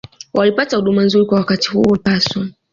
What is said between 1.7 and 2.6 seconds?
ulipaswa